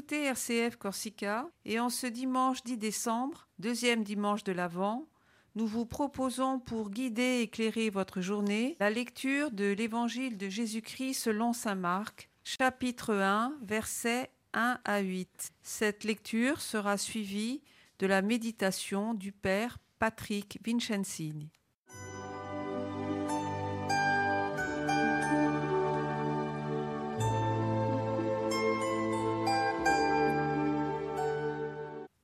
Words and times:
RCF 0.00 0.76
Corsica 0.76 1.48
et 1.64 1.80
en 1.80 1.90
ce 1.90 2.06
dimanche 2.06 2.62
10 2.64 2.78
décembre, 2.78 3.48
deuxième 3.58 4.04
dimanche 4.04 4.44
de 4.44 4.52
l'Avent, 4.52 5.06
nous 5.54 5.66
vous 5.66 5.86
proposons 5.86 6.60
pour 6.60 6.90
guider 6.90 7.22
et 7.22 7.42
éclairer 7.42 7.90
votre 7.90 8.20
journée 8.20 8.76
la 8.80 8.90
lecture 8.90 9.50
de 9.50 9.72
l'Évangile 9.72 10.36
de 10.36 10.48
Jésus-Christ 10.48 11.14
selon 11.14 11.52
Saint 11.52 11.74
Marc, 11.74 12.30
chapitre 12.44 13.14
1, 13.14 13.58
versets 13.62 14.30
1 14.54 14.78
à 14.84 15.00
8. 15.00 15.52
Cette 15.62 16.04
lecture 16.04 16.60
sera 16.60 16.96
suivie 16.96 17.62
de 17.98 18.06
la 18.06 18.22
méditation 18.22 19.14
du 19.14 19.32
Père 19.32 19.78
Patrick 19.98 20.60
Vincenzini. 20.64 21.50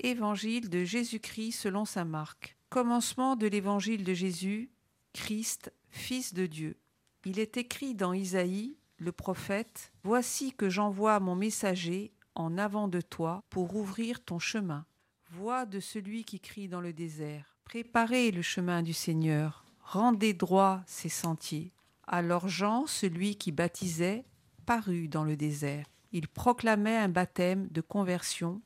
Évangile 0.05 0.69
de 0.69 0.85
Jésus-Christ 0.85 1.53
selon 1.53 1.87
saint 1.87 2.05
Marc. 2.05 2.59
Commencement 2.69 3.37
de 3.37 3.47
l'évangile 3.47 4.05
de 4.05 4.12
Jésus, 4.12 4.71
Christ, 5.15 5.73
Fils 5.89 6.35
de 6.35 6.45
Dieu. 6.45 6.77
Il 7.25 7.39
est 7.39 7.57
écrit 7.57 7.95
dans 7.95 8.12
Isaïe, 8.12 8.77
le 8.98 9.12
prophète, 9.12 9.95
Voici 10.03 10.53
que 10.53 10.69
j'envoie 10.69 11.21
mon 11.21 11.35
messager 11.35 12.12
en 12.35 12.59
avant 12.59 12.87
de 12.87 13.01
toi 13.01 13.45
pour 13.48 13.75
ouvrir 13.77 14.23
ton 14.23 14.39
chemin. 14.39 14.85
Voix 15.31 15.65
de 15.65 15.81
celui 15.81 16.25
qui 16.25 16.39
crie 16.39 16.69
dans 16.69 16.83
le 16.83 16.93
désert. 16.93 17.57
Préparez 17.65 18.31
le 18.31 18.43
chemin 18.43 18.83
du 18.83 18.93
Seigneur, 18.93 19.65
rendez 19.81 20.34
droit 20.34 20.83
ses 20.87 21.09
sentiers. 21.09 21.73
Alors 22.06 22.48
Jean, 22.48 22.87
celui 22.87 23.37
qui 23.37 23.53
baptisait, 23.53 24.27
parut 24.67 25.09
dans 25.09 25.25
le 25.25 25.39
désert. 25.39 25.87
Il 26.12 26.28
proclamait 26.28 26.98
un 26.98 27.09
baptême 27.09 27.69
de 27.71 27.81
conversion 27.81 28.61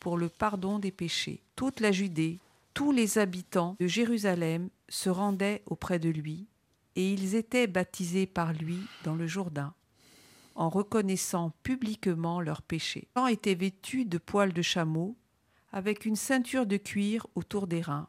pour 0.00 0.16
le 0.16 0.28
pardon 0.28 0.78
des 0.78 0.92
péchés. 0.92 1.42
Toute 1.56 1.80
la 1.80 1.92
Judée, 1.92 2.38
tous 2.74 2.92
les 2.92 3.18
habitants 3.18 3.76
de 3.80 3.86
Jérusalem 3.86 4.70
se 4.88 5.10
rendaient 5.10 5.62
auprès 5.66 5.98
de 5.98 6.08
lui, 6.08 6.46
et 6.96 7.12
ils 7.12 7.34
étaient 7.34 7.66
baptisés 7.66 8.26
par 8.26 8.52
lui 8.52 8.80
dans 9.04 9.14
le 9.14 9.26
Jourdain, 9.26 9.74
en 10.54 10.68
reconnaissant 10.68 11.52
publiquement 11.62 12.40
leurs 12.40 12.62
péchés. 12.62 13.08
Jean 13.16 13.26
était 13.26 13.54
vêtu 13.54 14.04
de 14.04 14.18
poils 14.18 14.52
de 14.52 14.62
chameau, 14.62 15.16
avec 15.72 16.04
une 16.06 16.16
ceinture 16.16 16.66
de 16.66 16.76
cuir 16.76 17.26
autour 17.34 17.66
des 17.66 17.80
reins. 17.80 18.08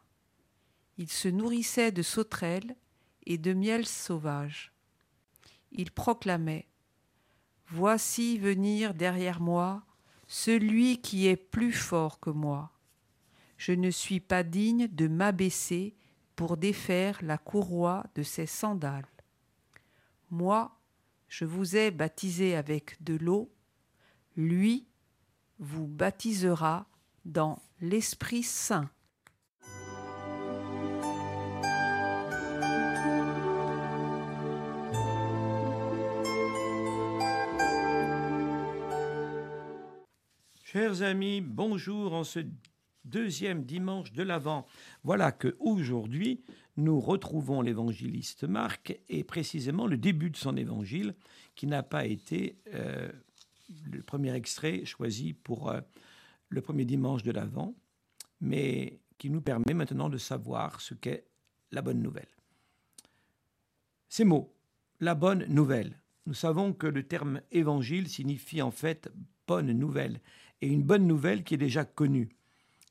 Il 0.98 1.08
se 1.08 1.28
nourrissait 1.28 1.92
de 1.92 2.02
sauterelles 2.02 2.76
et 3.26 3.38
de 3.38 3.52
miel 3.52 3.86
sauvage. 3.86 4.72
Il 5.72 5.90
proclamait 5.90 6.66
Voici 7.68 8.38
venir 8.38 8.94
derrière 8.94 9.40
moi 9.40 9.84
celui 10.30 11.00
qui 11.00 11.26
est 11.26 11.34
plus 11.34 11.72
fort 11.72 12.20
que 12.20 12.30
moi. 12.30 12.70
Je 13.56 13.72
ne 13.72 13.90
suis 13.90 14.20
pas 14.20 14.44
digne 14.44 14.86
de 14.86 15.08
m'abaisser 15.08 15.96
pour 16.36 16.56
défaire 16.56 17.18
la 17.20 17.36
courroie 17.36 18.06
de 18.14 18.22
ses 18.22 18.46
sandales. 18.46 19.08
Moi, 20.30 20.78
je 21.26 21.44
vous 21.44 21.74
ai 21.74 21.90
baptisé 21.90 22.54
avec 22.54 23.02
de 23.02 23.16
l'eau, 23.16 23.50
lui 24.36 24.86
vous 25.58 25.88
baptisera 25.88 26.86
dans 27.24 27.60
l'Esprit 27.80 28.44
Saint. 28.44 28.88
Chers 40.72 41.02
amis, 41.02 41.40
bonjour 41.40 42.12
en 42.12 42.22
ce 42.22 42.38
deuxième 43.04 43.64
dimanche 43.64 44.12
de 44.12 44.22
l'Avent. 44.22 44.68
Voilà 45.02 45.32
que 45.32 45.56
aujourd'hui 45.58 46.44
nous 46.76 47.00
retrouvons 47.00 47.60
l'évangéliste 47.60 48.44
Marc 48.44 48.96
et 49.08 49.24
précisément 49.24 49.88
le 49.88 49.96
début 49.96 50.30
de 50.30 50.36
son 50.36 50.56
évangile 50.56 51.16
qui 51.56 51.66
n'a 51.66 51.82
pas 51.82 52.04
été 52.04 52.56
euh, 52.72 53.10
le 53.82 54.00
premier 54.04 54.32
extrait 54.32 54.84
choisi 54.84 55.32
pour 55.32 55.70
euh, 55.70 55.80
le 56.50 56.60
premier 56.60 56.84
dimanche 56.84 57.24
de 57.24 57.32
l'Avent, 57.32 57.74
mais 58.40 59.00
qui 59.18 59.28
nous 59.28 59.40
permet 59.40 59.74
maintenant 59.74 60.08
de 60.08 60.18
savoir 60.18 60.80
ce 60.80 60.94
qu'est 60.94 61.26
la 61.72 61.82
bonne 61.82 62.00
nouvelle. 62.00 62.30
Ces 64.08 64.24
mots, 64.24 64.54
la 65.00 65.16
bonne 65.16 65.46
nouvelle. 65.46 66.00
Nous 66.26 66.34
savons 66.34 66.74
que 66.74 66.86
le 66.86 67.02
terme 67.02 67.40
évangile 67.50 68.08
signifie 68.08 68.62
en 68.62 68.70
fait 68.70 69.10
bonne 69.48 69.72
nouvelle, 69.72 70.20
et 70.62 70.68
une 70.68 70.82
bonne 70.82 71.06
nouvelle 71.06 71.44
qui 71.44 71.54
est 71.54 71.58
déjà 71.58 71.84
connue. 71.84 72.28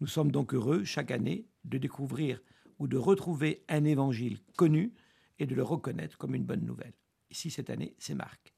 Nous 0.01 0.07
sommes 0.07 0.31
donc 0.31 0.53
heureux 0.53 0.83
chaque 0.83 1.11
année 1.11 1.45
de 1.65 1.77
découvrir 1.77 2.41
ou 2.79 2.87
de 2.87 2.97
retrouver 2.97 3.63
un 3.67 3.83
évangile 3.83 4.39
connu 4.55 4.93
et 5.37 5.45
de 5.45 5.55
le 5.55 5.63
reconnaître 5.63 6.17
comme 6.17 6.35
une 6.35 6.45
bonne 6.45 6.65
nouvelle. 6.65 6.93
Ici, 7.29 7.51
cette 7.51 7.69
année, 7.69 7.95
c'est 7.99 8.15
Marc. 8.15 8.53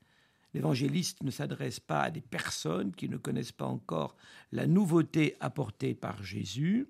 L'évangéliste 0.53 1.23
ne 1.23 1.31
s'adresse 1.31 1.79
pas 1.79 2.03
à 2.03 2.11
des 2.11 2.21
personnes 2.21 2.93
qui 2.93 3.09
ne 3.09 3.17
connaissent 3.17 3.51
pas 3.51 3.65
encore 3.65 4.15
la 4.51 4.67
nouveauté 4.67 5.35
apportée 5.39 5.93
par 5.93 6.23
Jésus, 6.23 6.89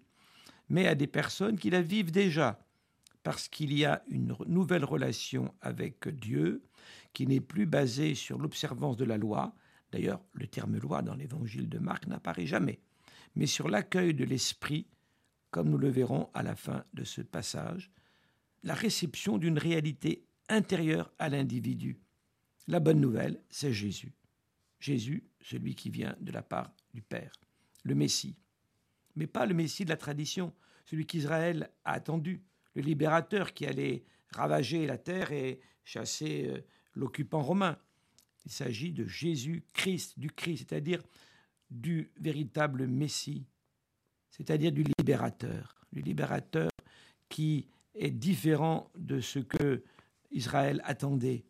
mais 0.70 0.88
à 0.88 0.96
des 0.96 1.08
personnes 1.08 1.58
qui 1.58 1.70
la 1.70 1.82
vivent 1.82 2.12
déjà, 2.12 2.66
parce 3.24 3.48
qu'il 3.48 3.74
y 3.74 3.86
a 3.86 4.04
une 4.10 4.36
nouvelle 4.48 4.86
relation 4.86 5.54
avec 5.62 6.08
Dieu 6.08 6.64
qui 7.14 7.28
n'est 7.28 7.42
plus 7.42 7.66
basée 7.66 8.16
sur 8.16 8.40
l'observance 8.40 8.98
de 8.98 9.06
la 9.06 9.18
loi, 9.18 9.54
D'ailleurs, 9.92 10.22
le 10.34 10.48
terme 10.48 10.78
loi 10.78 11.02
dans 11.02 11.16
l'évangile 11.16 11.70
de 11.70 11.80
Marc 11.80 12.08
n'apparaît 12.08 12.46
jamais, 12.46 12.80
mais 13.36 13.46
sur 13.46 13.70
l'accueil 13.70 14.14
de 14.14 14.24
l'esprit, 14.24 14.88
comme 15.50 15.70
nous 15.70 15.78
le 15.78 15.90
verrons 15.90 16.30
à 16.34 16.44
la 16.44 16.56
fin 16.56 16.86
de 16.94 17.04
ce 17.04 17.22
passage, 17.22 17.92
la 18.64 18.74
réception 18.74 19.38
d'une 19.38 19.58
réalité 19.58 20.26
intérieure 20.50 21.12
à 21.20 21.30
l'individu. 21.30 22.00
La 22.68 22.80
bonne 22.80 23.02
nouvelle, 23.02 23.42
c'est 23.50 23.74
Jésus. 23.74 24.14
Jésus, 24.80 25.24
celui 25.42 25.76
qui 25.76 25.90
vient 25.90 26.16
de 26.22 26.32
la 26.32 26.42
part 26.42 26.72
du 26.94 27.02
Père, 27.02 27.34
le 27.84 27.96
Messie. 27.96 28.36
Mais 29.16 29.28
pas 29.28 29.46
le 29.46 29.54
Messie 29.54 29.84
de 29.84 29.90
la 29.90 29.98
tradition, 29.98 30.54
celui 30.86 31.06
qu'Israël 31.06 31.70
a 31.86 31.94
attendu, 31.94 32.44
le 32.76 32.82
libérateur 32.82 33.54
qui 33.54 33.66
allait 33.66 34.06
ravager 34.32 34.86
la 34.86 34.98
terre 34.98 35.32
et 35.32 35.60
chasser 35.84 36.48
euh, 36.48 36.62
l'occupant 36.96 37.42
romain. 37.42 37.78
Il 38.46 38.52
s'agit 38.52 38.92
de 38.92 39.06
Jésus-Christ, 39.06 40.18
du 40.18 40.32
Christ, 40.32 40.66
c'est-à-dire 40.70 41.02
du 41.70 42.12
véritable 42.20 42.88
Messie, 42.88 43.46
c'est-à-dire 44.30 44.72
du 44.72 44.84
libérateur, 44.98 45.86
du 45.92 46.02
libérateur 46.02 46.70
qui 47.30 47.68
est 47.96 48.12
différent 48.12 48.90
de 48.98 49.20
ce 49.20 49.40
que 49.40 49.84
Israël 50.32 50.82
attendait. 50.86 51.44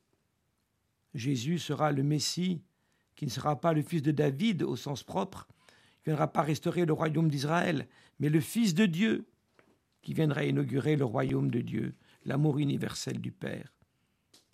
Jésus 1.13 1.59
sera 1.59 1.91
le 1.91 2.03
Messie 2.03 2.61
qui 3.15 3.25
ne 3.25 3.31
sera 3.31 3.59
pas 3.59 3.73
le 3.73 3.81
fils 3.81 4.01
de 4.01 4.11
David 4.11 4.63
au 4.63 4.75
sens 4.75 5.03
propre, 5.03 5.47
qui 6.03 6.09
ne 6.09 6.15
viendra 6.15 6.27
pas 6.27 6.41
restaurer 6.41 6.85
le 6.85 6.93
royaume 6.93 7.29
d'Israël, 7.29 7.87
mais 8.19 8.29
le 8.29 8.39
Fils 8.39 8.73
de 8.73 8.85
Dieu 8.85 9.27
qui 10.01 10.13
viendra 10.13 10.43
inaugurer 10.43 10.95
le 10.95 11.05
royaume 11.05 11.51
de 11.51 11.61
Dieu, 11.61 11.93
l'amour 12.25 12.57
universel 12.57 13.21
du 13.21 13.31
Père. 13.31 13.73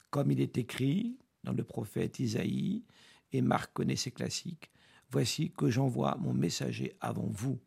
Comme 0.10 0.32
il 0.32 0.42
est 0.42 0.58
écrit, 0.58 1.18
dans 1.48 1.54
le 1.54 1.64
prophète 1.64 2.20
Isaïe, 2.20 2.84
et 3.32 3.42
Marc 3.42 3.72
connaît 3.74 3.96
ses 3.96 4.12
classiques. 4.12 4.70
Voici 5.10 5.52
que 5.52 5.70
j'envoie 5.70 6.18
mon 6.20 6.34
messager 6.34 6.98
avant 7.00 7.30
vous. 7.32 7.58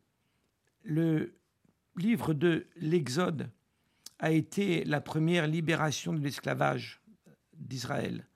Le 0.82 1.34
livre 1.96 2.34
de 2.34 2.66
l'Exode 2.76 3.50
a 4.18 4.32
été 4.32 4.84
la 4.84 5.00
première 5.00 5.46
libération 5.46 6.12
de 6.12 6.20
l'esclavage 6.20 7.00
d'Israël. 7.54 8.26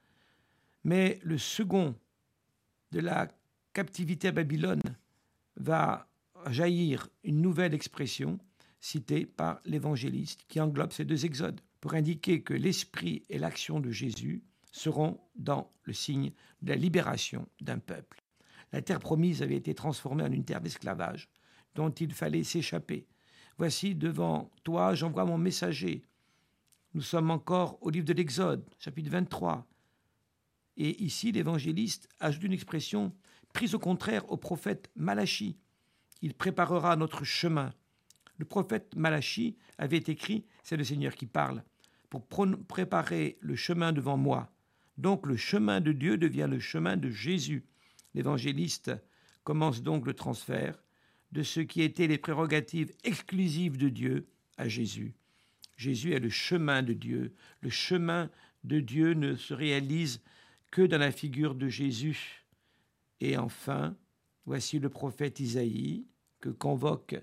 Mais 0.83 1.21
le 1.23 1.37
second 1.37 1.95
de 2.93 3.01
la 3.01 3.29
captivité 3.75 4.29
à 4.29 4.33
Babylone 4.33 4.97
va 5.57 6.09
jaillir 6.49 7.09
une 7.23 7.43
nouvelle 7.43 7.75
expression 7.75 8.39
citée 8.81 9.27
par 9.27 9.61
l'évangéliste 9.67 10.45
qui 10.49 10.61
englobe 10.61 10.93
ces 10.93 11.05
deux 11.05 11.27
exodes 11.27 11.61
pour 11.81 11.93
indiquer 11.93 12.43
que 12.43 12.55
l'esprit 12.55 13.25
et 13.29 13.39
l'action 13.39 13.81
de 13.81 13.91
Jésus 13.91 14.43
seront 14.75 15.21
dans 15.37 15.71
le 15.85 15.93
signe 15.93 16.33
de 16.61 16.71
la 16.71 16.75
libération 16.75 17.47
d'un 17.61 17.79
peuple. 17.79 18.25
La 18.73 18.83
terre 18.83 18.99
promise 18.99 19.41
avait 19.41 19.55
été 19.55 19.73
transformée 19.73 20.25
en 20.25 20.33
une 20.33 20.45
terre 20.45 20.61
d'esclavage, 20.61 21.29
dont 21.77 21.91
il 21.91 22.13
fallait 22.13 22.43
s'échapper. 22.43 23.07
Voici 23.57 23.95
devant 23.95 24.51
toi, 24.65 24.97
j'envoie 24.97 25.27
mon 25.27 25.39
messager. 25.39 26.05
Nous 26.93 27.03
sommes 27.03 27.31
encore 27.31 27.79
au 27.83 27.91
livre 27.91 28.05
de 28.05 28.13
l'Exode, 28.15 28.69
chapitre 28.81 29.11
23. 29.11 29.65
Et 30.77 31.05
ici, 31.05 31.31
l'évangéliste 31.31 32.09
ajoute 32.19 32.43
une 32.43 32.53
expression 32.53 33.15
prise 33.53 33.77
au 33.77 33.79
contraire 33.79 34.29
au 34.29 34.37
prophète 34.37 34.91
Malachi. 34.97 35.57
Il 36.21 36.35
préparera 36.35 36.97
notre 36.97 37.23
chemin. 37.23 37.73
Le 38.39 38.45
prophète 38.45 38.97
Malachi 38.97 39.57
avait 39.79 39.99
écrit, 39.99 40.47
c'est 40.65 40.77
le 40.77 40.83
Seigneur 40.83 41.15
qui 41.15 41.27
parle, 41.27 41.63
pour 42.11 42.27
préparer 42.27 43.39
le 43.41 43.55
chemin 43.55 43.93
devant 43.93 44.17
moi. 44.17 44.51
Donc 44.97 45.27
le 45.27 45.37
chemin 45.37 45.81
de 45.81 45.93
Dieu 45.93 46.17
devient 46.17 46.49
le 46.49 46.61
chemin 46.61 46.97
de 46.97 47.11
Jésus. 47.11 47.65
L'évangéliste 48.15 48.93
commence 49.43 49.83
donc 49.83 50.07
le 50.07 50.15
transfert 50.15 50.83
de 51.33 51.43
ce 51.43 51.61
qui 51.61 51.83
étaient 51.83 52.07
les 52.07 52.19
prérogatives 52.19 52.93
exclusives 53.03 53.77
de 53.77 53.89
Dieu 53.89 54.29
à 54.57 54.69
Jésus. 54.69 55.15
Jésus 55.77 56.13
est 56.13 56.21
le 56.21 56.31
chemin 56.31 56.83
de 56.83 56.93
Dieu. 56.93 57.35
Le 57.61 57.71
chemin 57.71 58.31
de 58.63 58.81
Dieu 58.81 59.15
ne 59.15 59.35
se 59.35 59.53
réalise 59.53 60.23
que 60.71 60.83
dans 60.83 60.99
la 60.99 61.13
figure 61.13 61.55
de 61.55 61.69
Jésus. 61.69 62.45
Et 63.21 63.37
enfin, 63.37 63.97
voici 64.47 64.79
le 64.79 64.89
prophète 64.89 65.41
Isaïe 65.41 66.07
que 66.41 66.51
convoque 66.51 67.17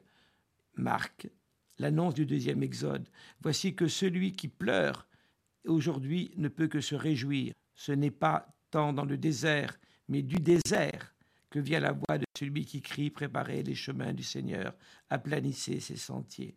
Marc, 0.76 1.30
l'annonce 1.78 2.14
du 2.14 2.26
deuxième 2.26 2.64
exode. 2.64 3.08
Voici 3.42 3.76
que 3.76 3.88
celui 3.88 4.34
qui 4.34 4.48
pleure 4.48 5.08
aujourd'hui 5.68 6.32
ne 6.38 6.48
peut 6.48 6.68
que 6.68 6.82
se 6.82 6.96
réjouir. 6.96 7.54
Ce 7.76 7.92
n'est 7.92 8.12
pas 8.12 8.48
tant 8.70 8.94
dans 8.94 9.06
le 9.06 9.18
désert, 9.18 9.78
mais 10.08 10.22
du 10.22 10.38
désert 10.38 11.14
que 11.50 11.60
vient 11.60 11.80
la 11.80 11.92
voix 11.92 12.18
de 12.18 12.26
celui 12.38 12.66
qui 12.66 12.82
crie 12.82 13.10
Préparez 13.10 13.64
les 13.64 13.76
chemins 13.76 14.14
du 14.14 14.24
Seigneur, 14.24 14.74
aplanissez 15.10 15.80
ses 15.80 15.98
sentiers. 15.98 16.56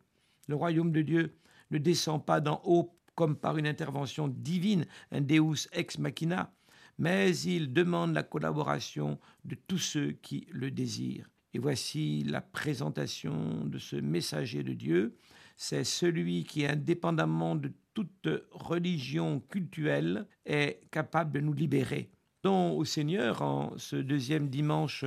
Le 0.49 0.55
royaume 0.55 0.93
de 0.93 1.03
Dieu 1.03 1.37
ne 1.71 1.79
descend 1.79 2.25
pas 2.25 2.41
d'en 2.41 2.61
haut 2.65 2.95
comme 3.15 3.37
par 3.37 3.59
une 3.59 3.67
intervention 3.67 4.29
divine, 4.29 4.87
un 5.13 5.21
Deus 5.21 5.69
ex 5.73 5.99
machina, 5.99 6.53
mais 6.99 7.37
il 7.39 7.73
demande 7.73 8.15
la 8.15 8.23
collaboration 8.23 9.19
de 9.45 9.57
tous 9.67 9.79
ceux 9.79 10.13
qui 10.13 10.47
le 10.51 10.71
désirent. 10.71 11.29
Et 11.53 11.59
voici 11.59 12.25
la 12.25 12.41
présentation 12.41 13.65
de 13.65 13.79
ce 13.79 13.97
messager 13.97 14.63
de 14.63 14.73
Dieu. 14.73 15.17
C'est 15.57 15.85
celui 15.85 16.45
qui, 16.45 16.67
indépendamment 16.67 17.55
de 17.55 17.73
toute 17.95 18.29
religion 18.51 19.41
cultuelle, 19.49 20.27
est 20.45 20.81
capable 20.91 21.33
de 21.33 21.41
nous 21.41 21.53
libérer. 21.53 22.11
Donc 22.43 22.79
au 22.79 22.85
Seigneur, 22.85 23.41
en 23.43 23.73
ce 23.79 23.97
deuxième 23.97 24.49
dimanche 24.49 25.05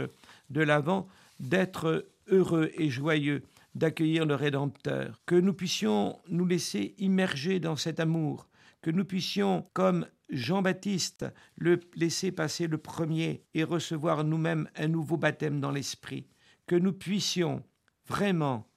de 0.49 0.61
l'Avent, 0.61 1.07
d'être 1.39 2.07
heureux 2.27 2.71
et 2.75 2.89
joyeux 2.89 3.43
d'accueillir 3.75 4.25
le 4.25 4.33
Rédempteur, 4.33 5.21
que 5.25 5.35
nous 5.35 5.53
puissions 5.53 6.19
nous 6.29 6.45
laisser 6.45 6.95
immerger 6.97 7.59
dans 7.59 7.75
cet 7.75 7.99
amour, 7.99 8.49
que 8.81 8.89
nous 8.89 9.05
puissions, 9.05 9.67
comme 9.73 10.07
Jean-Baptiste, 10.29 11.25
le 11.55 11.79
laisser 11.95 12.31
passer 12.31 12.67
le 12.67 12.79
premier 12.79 13.43
et 13.53 13.63
recevoir 13.63 14.23
nous-mêmes 14.23 14.67
un 14.75 14.87
nouveau 14.87 15.15
baptême 15.15 15.59
dans 15.59 15.71
l'esprit, 15.71 16.25
que 16.65 16.75
nous 16.75 16.93
puissions 16.93 17.63
vraiment 18.07 18.67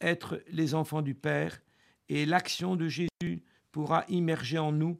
être 0.00 0.42
les 0.48 0.74
enfants 0.74 1.02
du 1.02 1.14
Père 1.14 1.60
et 2.08 2.26
l'action 2.26 2.76
de 2.76 2.88
Jésus 2.88 3.42
pourra 3.72 4.04
immerger 4.08 4.58
en 4.58 4.72
nous 4.72 4.98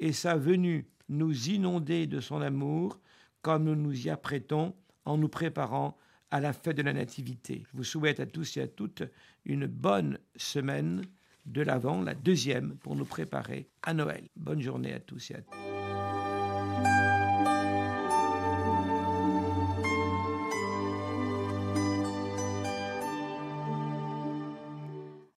et 0.00 0.12
sa 0.12 0.36
venue 0.36 0.86
nous 1.08 1.48
inonder 1.48 2.06
de 2.06 2.20
son 2.20 2.40
amour 2.40 3.00
comme 3.42 3.64
nous 3.64 3.76
nous 3.76 4.06
y 4.06 4.10
apprêtons 4.10 4.74
en 5.04 5.16
nous 5.16 5.28
préparant 5.28 5.96
à 6.30 6.40
la 6.40 6.52
fête 6.52 6.76
de 6.76 6.82
la 6.82 6.92
Nativité. 6.92 7.64
Je 7.70 7.76
vous 7.76 7.84
souhaite 7.84 8.20
à 8.20 8.26
tous 8.26 8.56
et 8.56 8.62
à 8.62 8.68
toutes 8.68 9.02
une 9.44 9.66
bonne 9.66 10.18
semaine 10.36 11.02
de 11.46 11.62
l'Avent, 11.62 12.02
la 12.02 12.14
deuxième, 12.14 12.76
pour 12.76 12.94
nous 12.94 13.06
préparer 13.06 13.68
à 13.82 13.94
Noël. 13.94 14.28
Bonne 14.36 14.60
journée 14.60 14.92
à 14.92 15.00
tous 15.00 15.30
et 15.30 15.36
à 15.36 15.40
toutes. 15.40 17.27